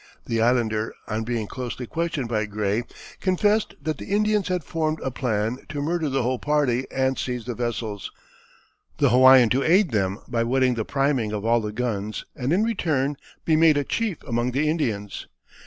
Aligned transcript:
The 0.25 0.41
Islander 0.41 0.95
on 1.07 1.23
being 1.25 1.45
closely 1.45 1.85
questioned 1.85 2.27
by 2.27 2.47
Gray 2.47 2.81
confessed 3.19 3.75
that 3.83 3.99
the 3.99 4.07
Indians 4.07 4.47
had 4.47 4.63
formed 4.63 4.99
a 5.03 5.11
plan 5.11 5.59
to 5.69 5.79
murder 5.83 6.09
the 6.09 6.23
whole 6.23 6.39
party 6.39 6.87
and 6.89 7.19
seize 7.19 7.45
the 7.45 7.53
vessels, 7.53 8.11
the 8.97 9.11
Hawaiian 9.11 9.49
to 9.49 9.61
aid 9.61 9.91
them 9.91 10.17
by 10.27 10.43
wetting 10.43 10.73
the 10.73 10.85
priming 10.85 11.31
of 11.33 11.45
all 11.45 11.61
the 11.61 11.71
guns, 11.71 12.25
and 12.35 12.51
in 12.51 12.63
return 12.63 13.15
be 13.45 13.55
made 13.55 13.77
a 13.77 13.83
chief 13.83 14.17
among 14.23 14.53
the 14.53 14.67
Indians. 14.67 15.27